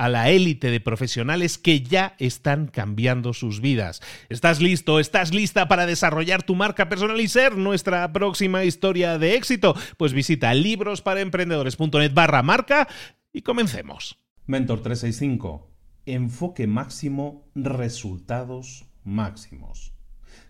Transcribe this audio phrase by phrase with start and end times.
[0.00, 4.00] a la élite de profesionales que ya están cambiando sus vidas.
[4.30, 4.98] ¿Estás listo?
[4.98, 9.74] ¿Estás lista para desarrollar tu marca personal y ser nuestra próxima historia de éxito?
[9.98, 12.88] Pues visita librosparaemprendedores.net barra marca
[13.30, 14.18] y comencemos.
[14.46, 15.70] Mentor 365.
[16.06, 19.92] Enfoque máximo, resultados máximos.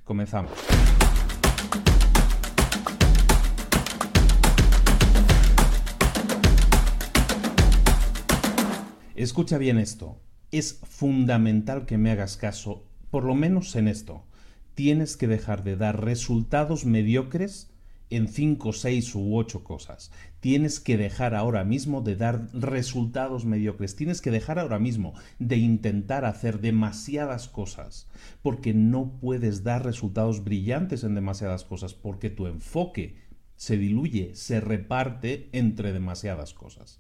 [0.05, 0.53] Comenzamos.
[9.23, 10.19] Escucha bien esto.
[10.51, 14.25] Es fundamental que me hagas caso, por lo menos en esto.
[14.75, 17.71] Tienes que dejar de dar resultados mediocres
[18.09, 20.11] en 5, 6 u 8 cosas.
[20.41, 23.95] Tienes que dejar ahora mismo de dar resultados mediocres.
[23.95, 28.09] Tienes que dejar ahora mismo de intentar hacer demasiadas cosas.
[28.41, 31.93] Porque no puedes dar resultados brillantes en demasiadas cosas.
[31.93, 33.17] Porque tu enfoque
[33.55, 36.99] se diluye, se reparte entre demasiadas cosas.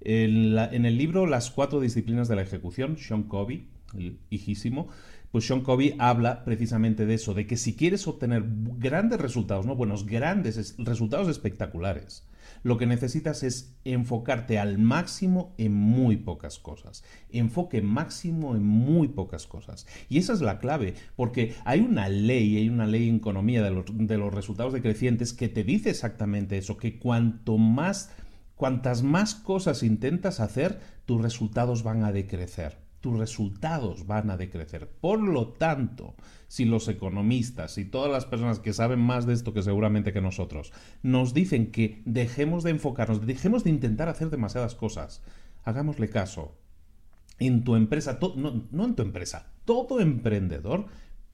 [0.00, 4.88] En, el libro Las cuatro disciplinas de la ejecución, Sean Covey, el hijísimo,
[5.30, 8.44] pues Sean Covey habla precisamente de eso, de que si quieres obtener
[8.78, 12.26] grandes resultados, no buenos, grandes resultados espectaculares,
[12.62, 17.04] lo que necesitas es enfocarte al máximo en muy pocas cosas.
[17.30, 19.86] Enfoque máximo en muy pocas cosas.
[20.08, 23.70] Y esa es la clave, porque hay una ley, hay una ley en economía de
[23.70, 28.10] los, de los resultados decrecientes que te dice exactamente eso, que cuanto más
[28.58, 32.76] Cuantas más cosas intentas hacer, tus resultados van a decrecer.
[33.00, 34.90] Tus resultados van a decrecer.
[35.00, 36.16] Por lo tanto,
[36.48, 40.20] si los economistas y todas las personas que saben más de esto que seguramente que
[40.20, 40.72] nosotros
[41.04, 45.22] nos dicen que dejemos de enfocarnos, dejemos de intentar hacer demasiadas cosas,
[45.62, 46.58] hagámosle caso.
[47.38, 50.86] En tu empresa, no, en tu empresa, todo emprendedor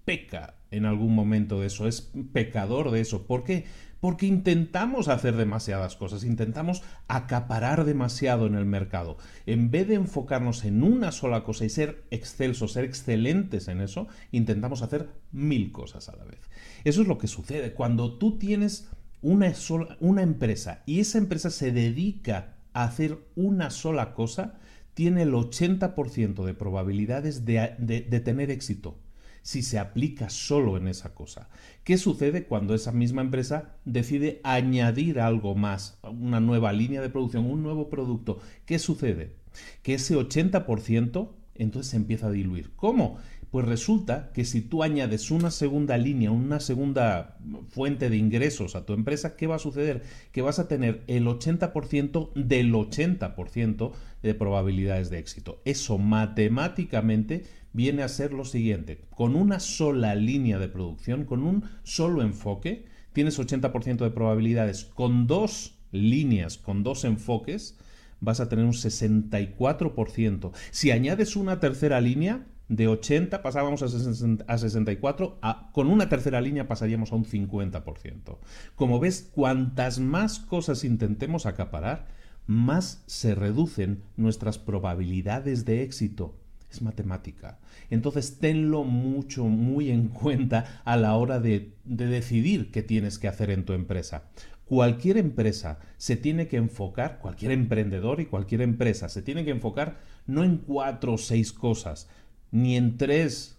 [0.05, 3.27] peca en algún momento de eso, es pecador de eso.
[3.27, 3.65] ¿Por qué?
[4.01, 9.17] Porque intentamos hacer demasiadas cosas, intentamos acaparar demasiado en el mercado.
[9.47, 14.09] En vez de enfocarnos en una sola cosa y ser excelsos, ser excelentes en eso,
[14.31, 16.41] intentamos hacer mil cosas a la vez.
[16.83, 18.89] Eso es lo que sucede cuando tú tienes
[19.23, 24.59] una, sola, una empresa y esa empresa se dedica a hacer una sola cosa,
[24.93, 28.99] tiene el 80% de probabilidades de, de tener éxito
[29.45, 31.51] si se aplica solo en esa cosa.
[31.85, 37.45] ¿Qué sucede cuando esa misma empresa decide añadir algo más, una nueva línea de producción,
[37.45, 38.41] un nuevo producto?
[38.65, 39.37] ¿Qué sucede?
[39.83, 42.73] Que ese 80% entonces se empieza a diluir.
[42.75, 43.19] ¿Cómo?
[43.55, 47.39] Pues resulta que si tú añades una segunda línea, una segunda
[47.69, 50.03] fuente de ingresos a tu empresa, ¿qué va a suceder?
[50.33, 53.93] Que vas a tener el 80% del 80%
[54.25, 55.63] de probabilidades de éxito.
[55.65, 59.05] Eso matemáticamente viene a ser lo siguiente.
[59.11, 64.85] Con una sola línea de producción, con un solo enfoque, tienes 80% de probabilidades.
[64.85, 67.79] Con dos líneas, con dos enfoques,
[68.19, 70.51] vas a tener un 64%.
[70.73, 75.39] Si añades una tercera línea, de 80 pasábamos a, 64,
[75.73, 78.39] con una tercera línea pasaríamos a un 50%.
[78.75, 82.07] Como ves, cuantas más cosas intentemos acaparar,
[82.47, 86.37] más se reducen nuestras probabilidades de éxito.
[86.71, 87.61] es matemática.
[87.89, 93.29] Entonces tenlo mucho, muy en cuenta a la hora de, de, decidir qué tienes que
[93.29, 94.25] hacer en tu empresa.
[94.65, 99.99] Cualquier empresa se tiene que enfocar, cualquier emprendedor y cualquier empresa se tiene que enfocar
[100.27, 102.09] no en cuatro o seis cosas,
[102.55, 103.59] ni en tres,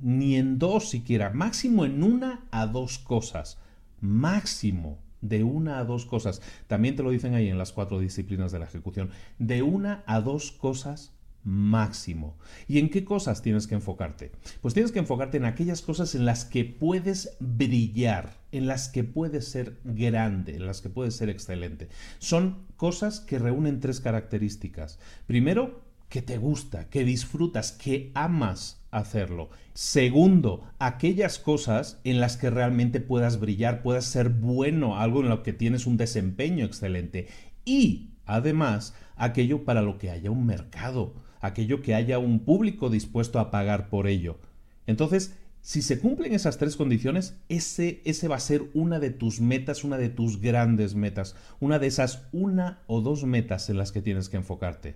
[0.00, 3.58] ni en dos siquiera, máximo en una a dos cosas,
[4.00, 6.40] máximo de una a dos cosas.
[6.66, 10.22] También te lo dicen ahí en las cuatro disciplinas de la ejecución, de una a
[10.22, 11.12] dos cosas
[11.44, 12.38] máximo.
[12.68, 14.32] ¿Y en qué cosas tienes que enfocarte?
[14.62, 19.04] Pues tienes que enfocarte en aquellas cosas en las que puedes brillar, en las que
[19.04, 21.90] puedes ser grande, en las que puedes ser excelente.
[22.18, 24.98] Son cosas que reúnen tres características.
[25.26, 29.48] Primero, que te gusta, que disfrutas, que amas hacerlo.
[29.72, 35.42] Segundo, aquellas cosas en las que realmente puedas brillar, puedas ser bueno, algo en lo
[35.42, 37.28] que tienes un desempeño excelente.
[37.64, 43.38] Y, además, aquello para lo que haya un mercado aquello que haya un público dispuesto
[43.38, 44.38] a pagar por ello.
[44.86, 49.40] Entonces, si se cumplen esas tres condiciones, ese, ese va a ser una de tus
[49.40, 53.90] metas, una de tus grandes metas, una de esas una o dos metas en las
[53.90, 54.94] que tienes que enfocarte.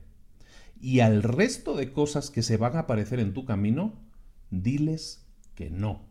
[0.81, 3.95] Y al resto de cosas que se van a aparecer en tu camino,
[4.51, 6.03] diles que no.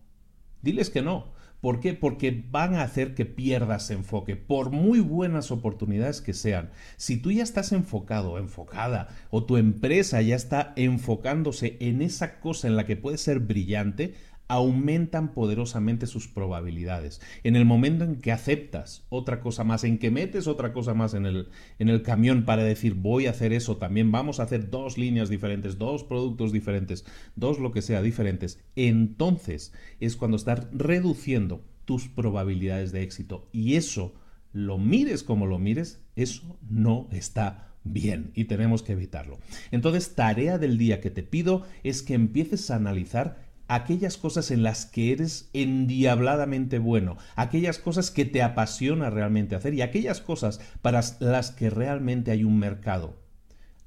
[0.61, 1.35] Diles que no.
[1.61, 1.95] ¿Por qué?
[1.95, 6.69] Porque van a hacer que pierdas enfoque, por muy buenas oportunidades que sean.
[6.95, 12.67] Si tú ya estás enfocado, enfocada, o tu empresa ya está enfocándose en esa cosa
[12.67, 14.13] en la que puede ser brillante,
[14.47, 17.21] aumentan poderosamente sus probabilidades.
[17.43, 21.13] En el momento en que aceptas otra cosa más, en que metes otra cosa más
[21.13, 21.49] en el,
[21.79, 25.29] en el camión para decir voy a hacer eso, también vamos a hacer dos líneas
[25.29, 27.05] diferentes, dos productos diferentes,
[27.35, 33.47] dos lo que sea diferentes, entonces es cuando estás reduciendo tus probabilidades de éxito.
[33.51, 34.15] Y eso,
[34.53, 39.39] lo mires como lo mires, eso no está bien y tenemos que evitarlo.
[39.71, 44.63] Entonces, tarea del día que te pido es que empieces a analizar aquellas cosas en
[44.63, 50.59] las que eres endiabladamente bueno, aquellas cosas que te apasiona realmente hacer y aquellas cosas
[50.81, 53.15] para las que realmente hay un mercado.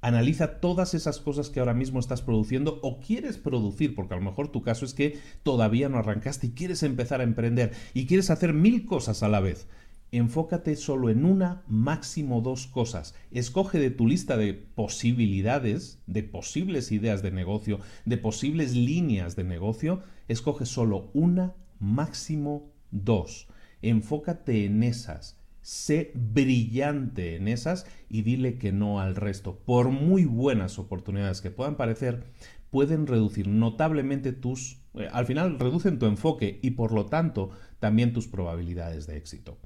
[0.00, 4.22] Analiza todas esas cosas que ahora mismo estás produciendo o quieres producir, porque a lo
[4.22, 8.30] mejor tu caso es que todavía no arrancaste y quieres empezar a emprender y quieres
[8.30, 9.66] hacer mil cosas a la vez
[10.12, 13.14] enfócate solo en una, máximo dos cosas.
[13.30, 19.44] Escoge de tu lista de posibilidades, de posibles ideas de negocio, de posibles líneas de
[19.44, 23.48] negocio, escoge solo una, máximo dos.
[23.82, 25.38] Enfócate en esas.
[25.60, 29.58] Sé brillante en esas y dile que no al resto.
[29.58, 32.24] Por muy buenas oportunidades que puedan parecer,
[32.70, 34.80] pueden reducir notablemente tus...
[34.94, 39.58] Eh, al final reducen tu enfoque y por lo tanto también tus probabilidades de éxito.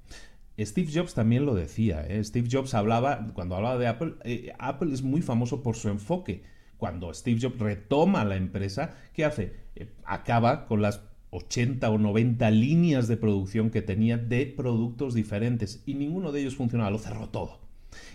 [0.59, 2.07] Steve Jobs también lo decía.
[2.07, 2.23] ¿eh?
[2.23, 6.43] Steve Jobs hablaba, cuando hablaba de Apple, eh, Apple es muy famoso por su enfoque.
[6.77, 9.55] Cuando Steve Jobs retoma la empresa, ¿qué hace?
[9.77, 15.83] Eh, acaba con las 80 o 90 líneas de producción que tenía de productos diferentes
[15.87, 17.61] y ninguno de ellos funcionaba, lo cerró todo.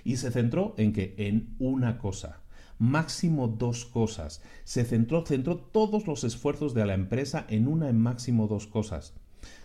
[0.03, 2.41] Y se centró en que en una cosa,
[2.77, 4.43] máximo dos cosas.
[4.63, 9.13] Se centró, centró todos los esfuerzos de la empresa en una en máximo dos cosas.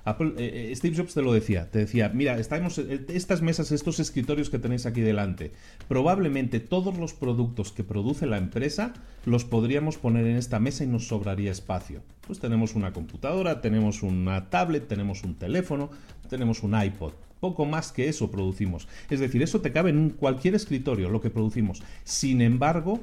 [0.04, 4.00] Eh, eh, Steve Jobs te lo decía, te decía, mira, estamos, eh, estas mesas, estos
[4.00, 5.52] escritorios que tenéis aquí delante,
[5.86, 10.88] probablemente todos los productos que produce la empresa los podríamos poner en esta mesa y
[10.88, 12.02] nos sobraría espacio.
[12.26, 15.90] Pues tenemos una computadora, tenemos una tablet, tenemos un teléfono,
[16.28, 17.12] tenemos un iPod.
[17.38, 18.88] Poco más que eso producimos.
[19.10, 21.82] Es decir, eso te cabe en cualquier escritorio, lo que producimos.
[22.04, 23.00] Sin embargo,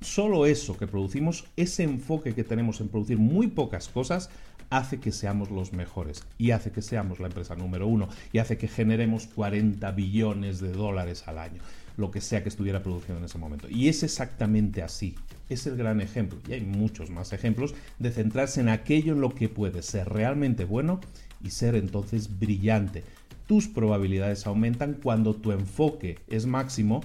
[0.00, 4.30] solo eso que producimos, ese enfoque que tenemos en producir muy pocas cosas,
[4.70, 8.58] hace que seamos los mejores y hace que seamos la empresa número uno y hace
[8.58, 11.62] que generemos 40 billones de dólares al año,
[11.96, 13.68] lo que sea que estuviera produciendo en ese momento.
[13.68, 15.14] Y es exactamente así.
[15.48, 19.34] Es el gran ejemplo, y hay muchos más ejemplos, de centrarse en aquello en lo
[19.34, 21.00] que puede ser realmente bueno
[21.42, 23.04] y ser entonces brillante.
[23.46, 27.00] Tus probabilidades aumentan cuando tu enfoque es máximo,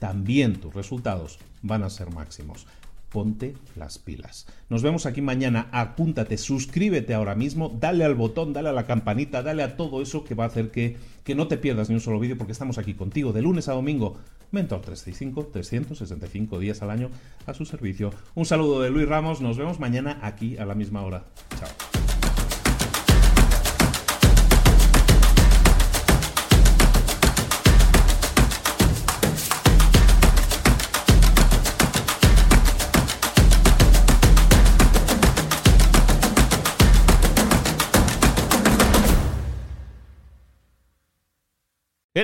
[0.00, 2.66] también tus resultados van a ser máximos
[3.08, 4.46] ponte las pilas.
[4.68, 9.42] Nos vemos aquí mañana, apúntate, suscríbete ahora mismo, dale al botón, dale a la campanita,
[9.42, 12.00] dale a todo eso que va a hacer que, que no te pierdas ni un
[12.00, 14.16] solo vídeo porque estamos aquí contigo de lunes a domingo.
[14.52, 17.10] Mentor 365, 365 días al año
[17.46, 18.12] a su servicio.
[18.34, 21.24] Un saludo de Luis Ramos, nos vemos mañana aquí a la misma hora.
[21.58, 21.85] Chao.